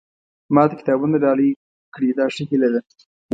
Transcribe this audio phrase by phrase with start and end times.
[0.53, 1.49] ما ته کتابونه ډالۍ
[1.93, 2.81] کړي دا ښه هیله ده.